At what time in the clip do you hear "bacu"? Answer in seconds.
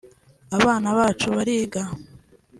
0.97-1.25